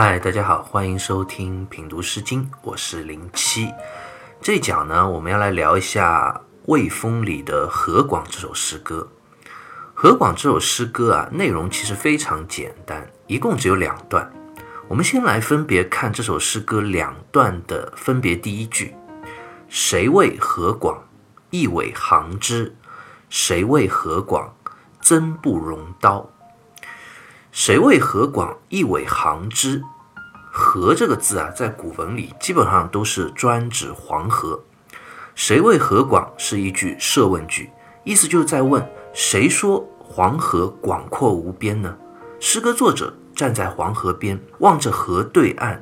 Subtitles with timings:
[0.00, 3.68] 嗨，大家好，欢迎收听品读诗经，我是零七。
[4.40, 9.08] 这一讲呢，我们要来聊一下《卫风》里的《河广》这首诗歌。
[9.92, 14.32] 《河广》这首诗歌啊，内容其实非常简单，一共只有两段。
[14.86, 18.94] 我们先来分别看这首诗歌两段的分别第一句
[19.68, 21.08] ：“谁谓何广？
[21.50, 22.72] 一苇行之。
[23.28, 24.54] 谁谓何广？
[25.00, 26.30] 曾不容刀。”
[27.50, 28.56] 谁谓何广？
[28.68, 29.82] 一苇行之。
[30.58, 34.60] 河这个字啊，在古文里基本上都是专指黄河。
[35.36, 36.28] 谁谓河广？
[36.36, 37.70] 是一句设问句，
[38.02, 41.96] 意思就是在问谁说黄河广阔无边呢？
[42.40, 45.80] 诗歌作者站在黄河边，望着河对岸，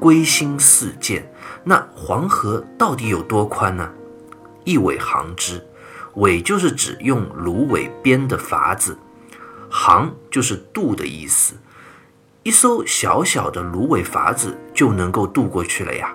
[0.00, 1.30] 归心似箭。
[1.62, 3.92] 那黄河到底有多宽呢？
[4.64, 5.62] 一苇行之，
[6.14, 8.96] 苇就是指用芦苇编的筏子。
[9.68, 11.54] 行就是渡的意思，
[12.46, 16.14] 一艘小小的芦苇筏子就能够渡过去了呀。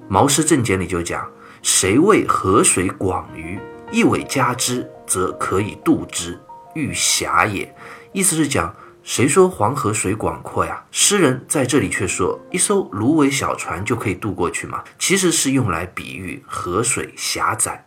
[0.06, 1.28] 《毛诗正解》里就讲
[1.60, 3.58] ：“谁谓河水广于？
[3.90, 6.38] 一苇加之，则可以渡之，
[6.76, 7.74] 欲狭也。”
[8.14, 10.84] 意思是讲，谁说黄河水广阔呀？
[10.92, 14.84] 诗人在这里却说，一艘芦苇小船就可以渡过去嘛？
[15.00, 17.84] 其实是用来比喻河水狭窄，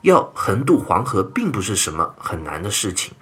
[0.00, 3.12] 要横渡黄河并不是什么很难的事情。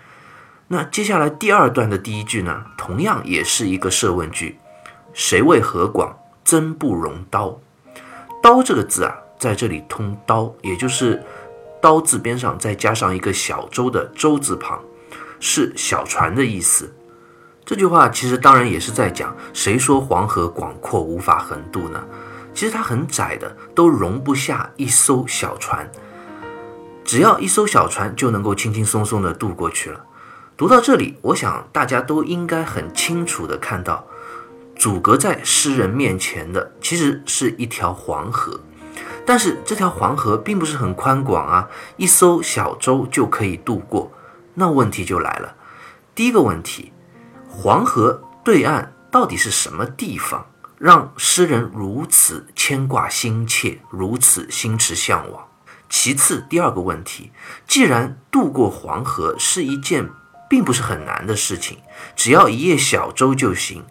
[0.71, 4.59] 那接下来第二段的第一句呢，同样也是一个设问句：
[5.15, 6.15] 谁谓河广？
[6.45, 7.59] 曾不容刀。
[8.43, 11.23] 刀这个字啊，在这里通刀，也就是
[11.81, 14.79] 刀字边上再加上一个小舟的舟字旁，
[15.41, 16.95] 是小船的意思。
[17.65, 22.05] 这句话其实当然也是在讲，谁说黄河广阔无法横渡呢？
[22.53, 25.91] 其实它很窄的，都容不下一艘小船。
[27.05, 30.05] 只要一艘小船就能够轻轻松松的渡过去了。
[30.59, 34.05] 读到这里，我想大家都应该很清楚地看到，
[34.75, 38.60] 阻隔在诗人面前的其实是一条黄河，
[39.25, 44.10] 但是这条黄河并不是很宽广啊，一艘小舟就可以渡过。
[44.55, 45.55] 那问题就来了，
[46.12, 46.93] 第一个问题，
[47.49, 50.44] 黄河对岸到底是什么地方，
[50.77, 55.47] 让诗人如此牵挂心切，如此心驰向往？
[55.88, 57.31] 其次，第二个问题，
[57.69, 60.10] 既然渡过黄河是一件
[60.48, 61.78] 并不是很难的事情，
[62.16, 63.84] 只要一叶小舟就行。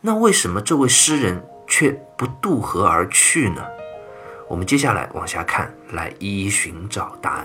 [0.00, 3.64] 那为什么这位诗人却不渡河而去呢？
[4.48, 7.44] 我们接下来往下看，来一一寻找答案。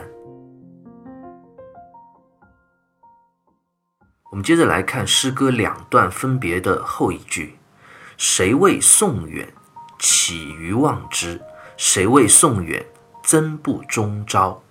[4.32, 7.58] 我们接着来看诗歌两段分别的后一句
[8.18, 9.54] ：“谁谓宋远？
[10.00, 11.42] 岂于望之？
[11.76, 12.84] 谁谓宋远？
[13.24, 14.64] 增不中朝？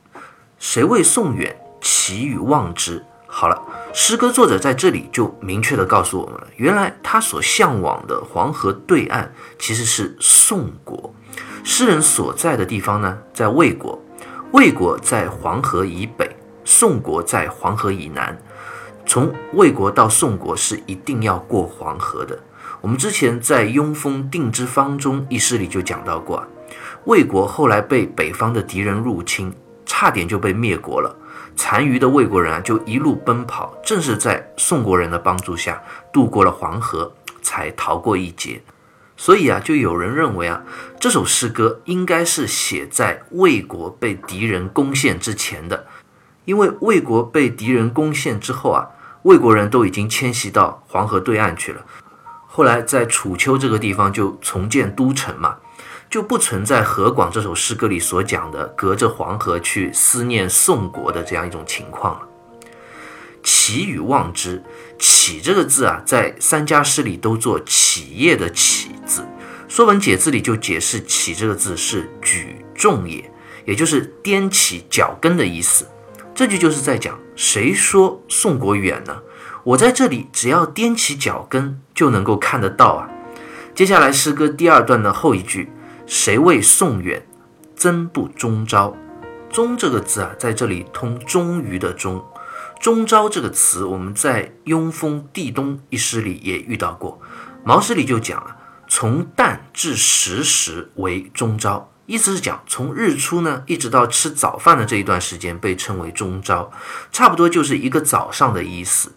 [0.59, 1.57] 谁谓宋远？
[1.81, 3.05] 岂于望之？”
[3.35, 3.61] 好了。
[3.95, 11.15] 诗歌作者在这里就明确地告诉我们了，原来他所向往的黄河对岸其实是宋国。
[11.65, 13.99] 诗人所在的地方呢，在魏国，
[14.53, 16.29] 魏国在黄河以北，
[16.65, 18.37] 宋国在黄河以南。
[19.07, 22.39] 从魏国到宋国是一定要过黄河的。
[22.81, 26.47] 我们之前在《雍风定之方中》一诗里就讲到过，
[27.05, 29.53] 魏国后来被北方的敌人入侵，
[29.93, 31.15] 差点就被灭国了。
[31.55, 38.63] 残余的魏国人啊，就一路奔跑，正是在宋国人的帮助下渡过了黄河，才逃过一劫。
[39.19, 40.63] 所以啊，就有人认为啊，
[40.99, 45.87] 这首诗歌应该是写在魏国被敌人攻陷之前的，
[46.47, 48.89] 因为魏国被敌人攻陷之后啊，
[49.25, 51.85] 魏国人都已经迁徙到黄河对岸去了。
[52.47, 55.57] 后来在楚丘这个地方就重建都城嘛。
[56.13, 62.29] 就不存在何广这首诗歌里所讲的隔着黄河去思念宋国的这样一种情况了。
[63.43, 64.63] 启与望之，
[64.99, 69.23] 启这个字啊，在三家诗里都做企业的企字，
[69.69, 73.33] 《说文解字》里就解释启这个字是举重也，
[73.65, 75.89] 也就是踮起脚跟的意思。
[76.35, 79.23] 这句就是在讲，谁说宋国远呢？
[79.65, 83.09] 我在这里只要踮起脚跟就能够看得到啊。
[83.75, 85.73] 接下来诗歌第二段的后一句。
[86.15, 87.27] 谁谓宋远？
[87.75, 88.95] 曾不中朝。
[89.51, 92.23] 中这个字啊，在这里通终于的终。
[92.79, 97.19] 中朝这个词，我们在《雍风地东》一诗里也遇到过。
[97.65, 98.55] 毛诗里就讲了，
[98.87, 106.71] 从旦至时时为中朝，意思是讲从日出呢，一直到吃早饭的这一段时间被称为中朝，
[107.11, 109.15] 差不多就是一个早上的意思。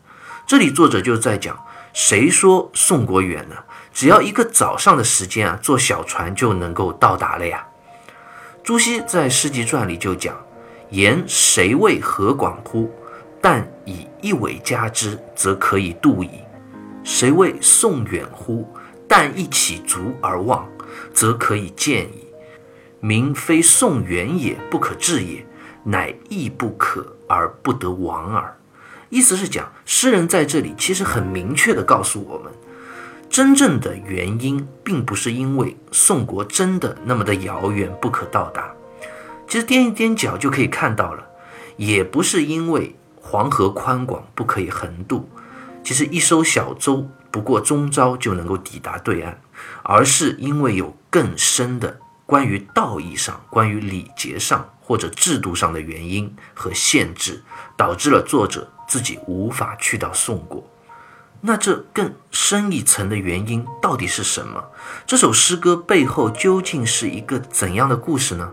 [0.48, 1.60] 这里作者就在讲，
[1.92, 3.58] 谁说宋国远呢？
[3.96, 7.66] 只要一个早上的时间啊，坐小船就能够到达了呀。
[8.62, 10.36] 朱熹在《诗集传》里就讲
[10.92, 12.92] ：“言谁谓河广乎？
[13.42, 16.30] 但以一苇加之，则可以渡矣。
[17.06, 18.68] 谁谓宋远乎？
[19.08, 20.68] 但一起足而望，
[21.14, 22.28] 则可以见矣。
[23.00, 25.46] 民非宋远也不可治也，
[25.86, 28.58] 乃亦不可而不得往耳。
[29.08, 32.52] 意思是讲，诗人在这里其实很明确地告诉我们，
[33.36, 38.72] 真正的原因并不是因为宋国真的那么的遥远不可到达，
[39.46, 41.28] 其实踮一踮脚就可以看到了，
[41.76, 45.28] 也不是因为黄河宽广不可以横渡，
[45.84, 49.42] 其实一艘小舟不过中朝就能够抵达对岸，
[49.84, 57.44] 而是因为有更深的关于道义上、关于礼节上或者制度上的原因和限制，
[57.76, 58.72] 导致了作者。
[58.88, 60.64] 自己无法去到宋国，
[61.48, 64.72] 那这更深一层的原因到底是什么？
[65.06, 68.52] 这首诗歌背后究竟是一个怎样的故事呢？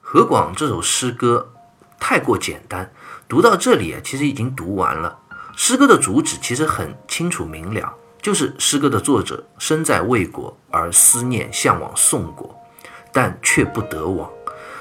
[0.00, 1.52] 何广这首诗歌
[1.98, 2.88] 太过简单，
[3.26, 5.18] 读到这里啊，其实已经读完了。
[5.56, 7.92] 诗歌的主旨其实很清楚明了，
[8.22, 12.56] 就是诗歌的作者身在魏国而思念向往宋国，
[13.12, 14.30] 但却不得往。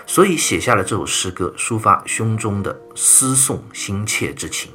[0.08, 4.72] 所以写下了这首诗歌，抒发胸中的思宋心切之情。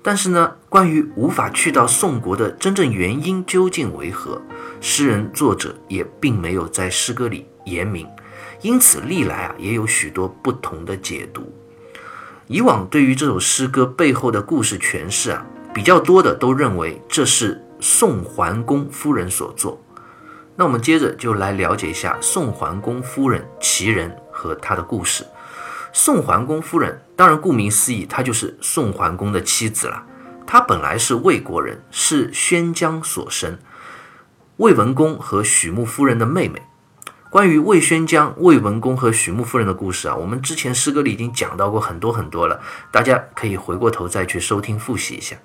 [0.00, 4.40] 但是呢，关于无法去到宋国的真正原因究竟为何，
[4.80, 8.06] 诗人作者也并没有在诗歌里言明。
[8.62, 11.52] 因此，历来啊也有许多不同的解读。
[12.46, 19.78] 以往对于这首诗歌背后的故事诠释啊，比较多的都认为这是宋桓公夫人所作。
[20.56, 24.16] 那我们接着就来了解一下宋桓公夫人其人。
[24.38, 25.26] 和他的故事，
[25.92, 30.04] 宋桓公夫人，当然顾名思义，她就是宋桓公的妻子了。
[30.46, 33.58] 她本来是魏国人，是宣姜所生，
[34.58, 36.62] 魏文公和许穆夫人的妹妹。
[37.30, 42.60] 关于魏宣姜、魏文公和许穆夫人的故事啊，我们之前诗歌里已经讲到过很多很多了，
[42.92, 45.36] 大家可以回过头再去收听复习一下。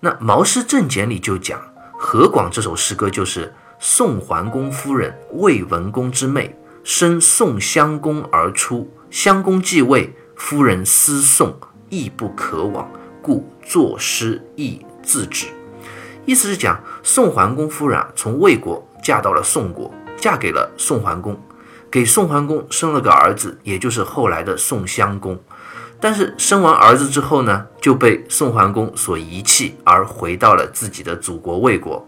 [0.00, 1.60] 那《毛诗正简》里就讲，
[1.96, 6.57] 何广这首诗歌就是宋桓公夫人魏文公之妹。
[6.84, 11.54] 生宋襄公而出，襄公继位，夫人思宋，
[11.88, 12.90] 亦不可往，
[13.20, 15.46] 故作诗亦自止。
[16.24, 21.38] 意思是讲，宋桓公夫人啊，从魏国嫁到了宋国，嫁给了宋桓公，
[21.90, 25.38] 给宋桓公生了个儿子，也就是后来的宋襄公。
[26.00, 32.06] 但是生完儿子之后呢，就被宋桓公所遗弃，而回到了自己的祖国魏国。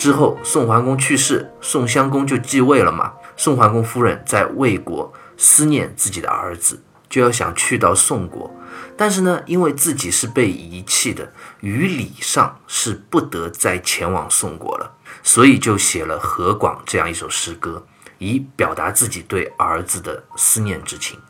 [0.00, 3.12] 之后，宋桓公去世，宋襄公就继位了嘛。
[3.36, 8.50] 宋桓公夫人在魏国思念自己的儿子，就要想去到宋国，
[8.96, 11.30] 但是呢，因为自己是被遗弃的，
[11.60, 14.90] 于礼上是不得再前往宋国了，
[15.22, 17.84] 所以就写了《何广》这样一首诗歌，
[18.16, 21.20] 以表达自己对儿子的思念之情。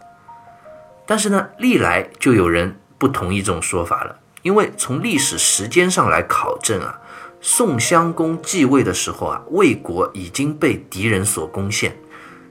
[1.04, 7.00] 但是呢，历来就有人不同意这种说法了，因为从历史时间上来考证啊。
[7.42, 11.96] 宋襄公继位的时候啊，魏国已经被敌人所攻陷，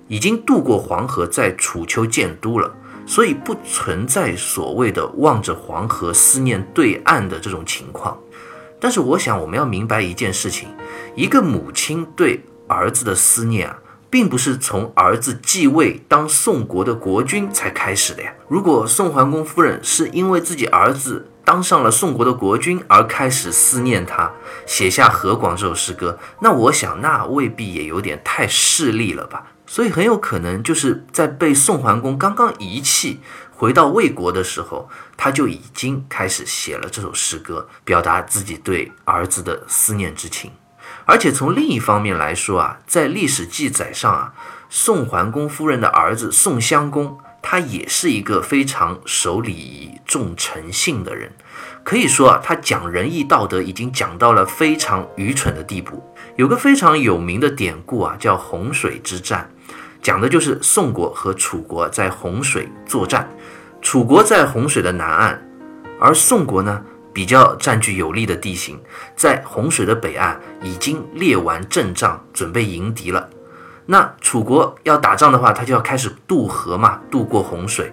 [0.07, 2.73] 已经渡过黄河，在楚丘建都了，
[3.05, 8.17] 所以不存在所谓的望着黄河思念对岸的这种情况。
[8.79, 10.69] 但是，我想我们要明白一件事情：
[11.13, 13.77] 一个母亲对儿子的思念啊，
[14.09, 18.33] 并不是从儿子继位当宋国的国君才开始的呀。
[18.47, 24.31] 如果宋桓公夫人是因为自己儿子，当上了宋国的国君，而开始思念他，
[24.67, 26.19] 写下《何广》这首诗歌。
[26.41, 29.47] 那我想，那未必也有点太势利了吧？
[29.65, 40.51] 所以很有可能就是在被宋桓公刚刚遗弃，回到魏国的时候，他就已经开始写了这首诗歌，表达自己对儿子的思念之情。
[41.05, 44.33] 而且从另一方面来说啊，在历史记载上啊，
[44.69, 47.17] 宋桓公夫人的儿子宋襄公。
[47.41, 51.31] 他也是一个非常守礼仪、重诚信的人，
[51.83, 56.03] 可以说啊，他讲仁义道德已经讲到了非常愚蠢的地步。
[56.35, 59.49] 有个非常有名的典故啊，叫洪水之战，
[60.01, 63.29] 讲的就是宋国和楚国在洪水作战，
[63.81, 65.49] 楚国在洪水的南岸，
[65.99, 68.79] 而宋国呢比较占据有利的地形，
[69.15, 73.29] 在洪水的北岸已经列完阵仗，准备迎敌了。
[73.91, 77.91] 那楚国要打仗的话，他就要开始渡河嘛，渡过洪水。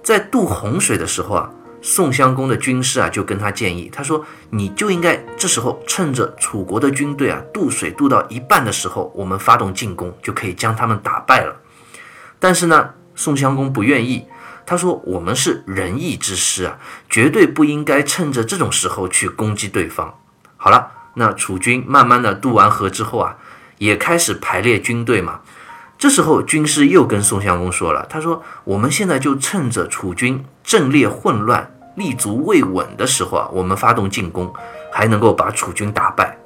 [0.00, 1.50] 在渡洪水的时候啊，
[1.82, 11.56] 宋襄公的军师啊就跟他建议，他说：“你就应该这时候趁着楚国的军队啊渡水渡到一半的时候，我们发动进攻，就可以将他们打败了。”
[12.38, 14.28] 但是呢，宋襄公不愿意，
[14.64, 16.78] 他说：“我们是仁义之师啊，
[17.10, 20.14] 绝对不应该趁着这种时候去攻击对方。”
[20.56, 23.36] 好了，那楚军慢慢的渡完河之后啊。
[23.78, 25.40] 也开始排列军队嘛。
[25.98, 34.52] 这时候军师又跟宋襄公说了：“他说，我们现在就趁着楚军阵列混乱，立足未稳的时候啊，我们发动进攻，
[34.92, 36.36] 还能够把楚军打败。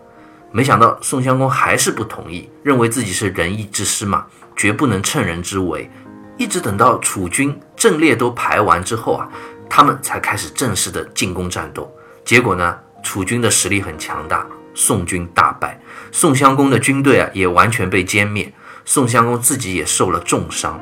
[0.53, 5.91] 没想到宋襄公还是不同意，认为自己是仁义之师嘛，绝不能趁人之危。
[6.37, 9.29] 一直等到楚军阵列都排完之后啊，
[9.69, 11.93] 他们才开始正式的进攻战斗。
[12.25, 15.81] 结果呢，楚军的实力很强大，宋军大败，
[16.12, 18.53] 宋襄公的军队啊也完全被歼灭，
[18.85, 20.81] 宋襄公自己也受了重伤。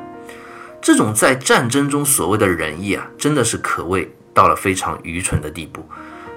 [0.81, 5.85] 这种在战争中所谓的仁义啊，真的是可谓到了非常愚蠢的地步。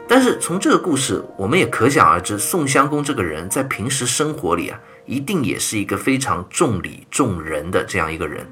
[0.08, 8.46] 但是从这个故事，我们也可想而知，宋襄公这个人在平时生活里啊，一定也是一个非常重礼重仁的这样一个人。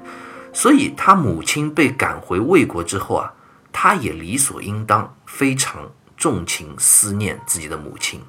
[0.53, 3.33] 所以他母亲被赶回魏国之后啊，
[3.71, 8.21] 他也理所应当非常重情思念自己的母亲。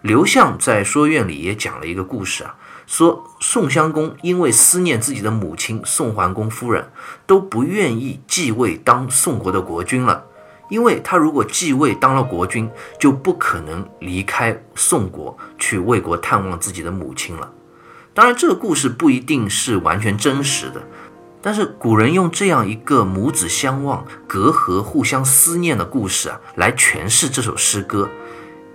[0.00, 2.54] 刘向在《说苑》里也讲了一个故事啊，
[2.86, 6.88] 说宋襄公因为思念自己的母亲宋桓公夫人，
[7.26, 10.24] 都不愿意继位当宋国的国君了，
[10.68, 17.50] 因为他如果继位当了国君，就不可能离开宋国去魏国探望自己的母亲了。
[18.14, 20.80] 当然，这个故事不一定是完全真实的。
[21.40, 28.08] 但是古人用这样一个母子相望、隔阂、互相思念的故事啊，来诠释这首诗歌，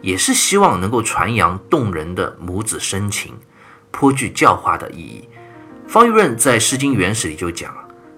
[0.04, 3.40] 也是希望能够传扬动人的母子深情，
[3.90, 5.30] 颇具教化的意义。
[5.88, 7.74] 方玉润在《诗经原始》里就讲：“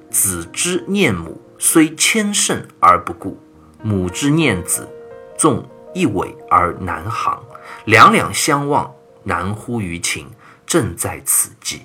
[0.09, 3.37] 子之念母，虽千乘而不顾；
[3.83, 4.89] 母之念子，
[5.37, 5.63] 纵
[5.93, 7.43] 一苇而难航。
[7.85, 8.91] 两两相望，
[9.23, 10.27] 难乎于情，
[10.65, 11.83] 正在此际。”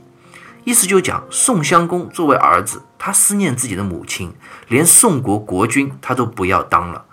[0.65, 4.35] 意思就讲宋襄公作为儿子，他思念自己的母亲，
[4.69, 7.05] 连宋国国君他都不要当了；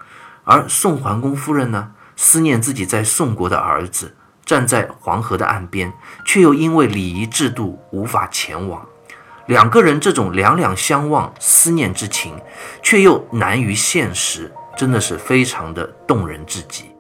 [0.45, 5.93] 而宋桓公夫人呢，思念自己在宋国的儿子，站在黄河的岸边，
[6.25, 8.85] 却又因为礼仪制度无法前往。
[9.45, 12.37] 两个人这种两两相望、思念之情，
[12.83, 16.91] 却又难于现实，真的是非常的动人至极。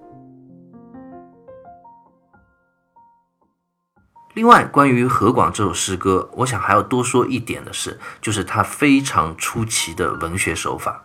[4.35, 11.03] 另外，关于《何广》这首诗歌，我想还要多说一点的是，就是他非常出奇的文学手法。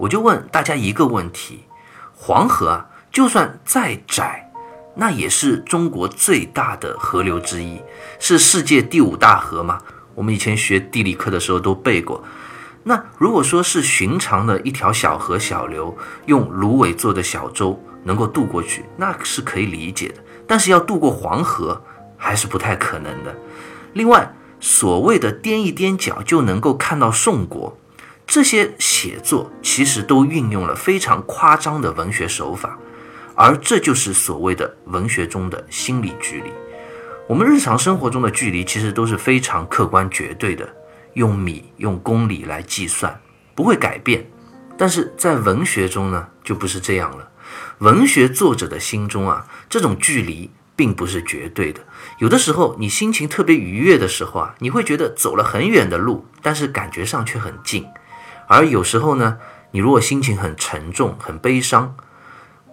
[0.00, 1.64] 我就问大家一个问题：
[2.12, 4.50] 黄河啊，就算再窄，
[4.96, 7.78] 那也是中国最大的河流之一，
[8.18, 9.82] 是世界第五大河吗？
[10.14, 12.24] 我们以前学地理课的时候都背过。
[12.84, 20.14] 那如果说是寻常的一条小河小流，用芦苇做的小舟能够渡过去，那是可以理解的。
[20.46, 21.84] 但是要渡过黄河，
[22.16, 23.36] 还是不太可能的。
[23.92, 27.78] 另外，所谓的踮一踮脚就能够看到宋国，
[28.26, 32.78] 这些写作其实都运用了非常夸张的文学手法，
[33.34, 36.50] 而这就是所谓的文学中的心理距离。
[37.28, 40.68] 我们日常生活中的距离其实都是非常客观绝对的，
[41.14, 43.20] 用米、用公里来计算，
[43.54, 44.26] 不会改变。
[44.76, 47.28] 但是在文学中呢，就不是这样了。
[47.78, 50.50] 文学作者的心中啊，这种距离。
[50.74, 51.80] 并不是绝对的，
[52.18, 57.84] 有的时候你心情特别愉悦的时候啊，你会觉得走了很远的路，但是感觉上却很近；
[58.48, 59.36] 而有时候呢，
[59.72, 61.94] 你如果心情很沉重、很悲伤，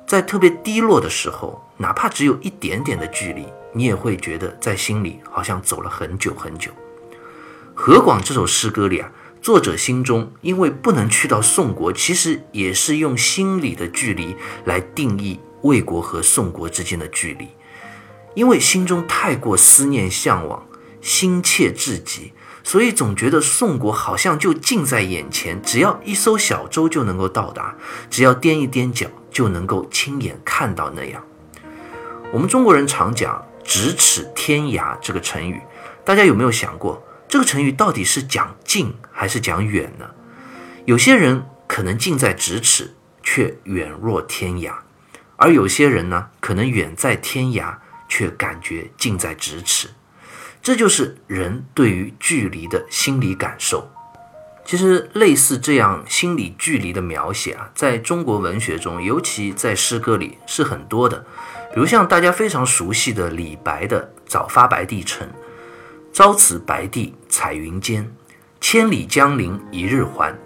[0.09, 6.71] 在特别低落的时候，哪怕只有一点点的距离，你也会觉得在心里好像走了很久很久。
[7.75, 14.35] 河广这首诗歌里啊，作者心中因为不能去到宋国，其实也是用心理的距离
[14.65, 17.49] 来定义魏国和宋国之间的距离。
[18.33, 20.65] 因为心中太过思念向往，
[21.01, 27.75] 心切至极，所以总觉得宋国好像就近在眼前，只要一艘小舟就能够到达，
[28.09, 31.23] 只要踮一踮脚就能够亲眼看到那样。
[32.31, 35.61] 我们中国人常讲“咫尺天涯”这个成语，
[36.05, 40.09] 大家有没有想过，这个成语到底是讲近还是讲远呢？
[40.85, 44.73] 有些人可能近在咫尺，却远若天涯；
[45.37, 47.75] 而有些人呢，可能远在天涯。
[48.11, 49.87] 却感觉近在咫尺，
[50.63, 53.87] 这就是人对于距离的心理感受。
[54.69, 61.25] 其实，类似这样心理距离的描写啊，在中国文学中，尤其在诗歌里是很多的。
[61.73, 65.27] 比如像大家非常熟悉的李白的《早发白帝城》
[66.13, 68.15] ：“朝辞白帝彩云间，
[68.61, 70.37] 千里江陵一日还。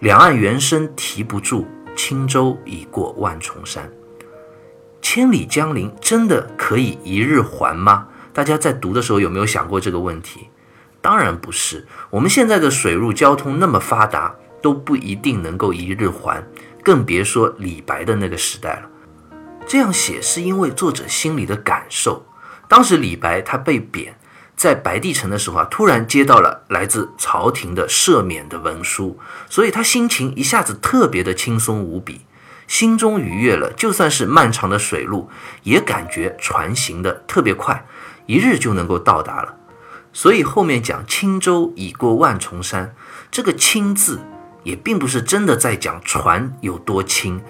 [0.00, 3.90] 两岸猿声啼不住，轻舟已过万重山。”
[5.00, 8.08] 千里江陵真的可以一日还吗？
[8.34, 10.49] 大家在读的时候有没有想过这个问题？
[11.00, 11.86] 当然不是。
[12.10, 16.44] 我们现在的水路交通那么发达，都不一定能够一日还，
[16.82, 18.82] 更别说李白的那个时代了。
[19.66, 22.26] 这样写是因为作者心里的感受。
[22.68, 24.16] 当时李白他被贬
[24.54, 32.22] 在白帝城的时候啊，突然接到了来自朝廷的赦免的文书，所以他心情一下子特别的轻松无比。
[32.66, 35.28] 心中愉悦了，就算是漫长的水路，
[35.62, 37.84] 也感觉船行的特别快，
[38.26, 39.56] 一日就能够到达了。
[40.12, 42.94] 所以后面讲轻舟已过万重山，
[43.30, 44.20] 这个轻字
[44.64, 47.40] 也并不是真的在讲船有多轻，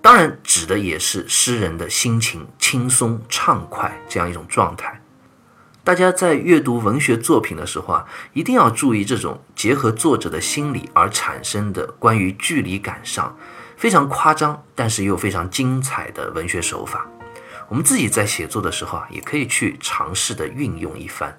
[0.00, 5.00] 当然指的也是诗人的心情轻松畅快这样一种状态。
[5.82, 13.36] 大家在阅读文学作品的时候啊，一定要注意这种结合作者的心理而产生的关于距离感上
[13.76, 17.06] 非常夸张，但是又非常精彩的文学手法。
[17.68, 21.36] 我们自己在写作的时候啊，也可以去尝试的运用一番。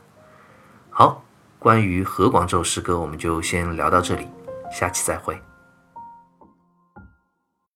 [0.97, 1.21] 好，
[1.59, 4.25] 关于何广州诗歌，我们就先聊到这里，
[4.71, 5.37] 下期再会。